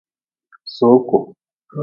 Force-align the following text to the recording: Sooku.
Sooku. 0.75 1.19